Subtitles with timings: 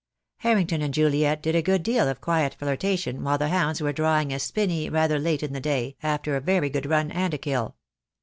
[0.37, 3.93] Harrington and Juliet did a good deal of quiet flirta tion while the hounds were
[3.93, 7.37] drawing a spinney rather late in the day, after a very good run and a
[7.37, 7.75] kill.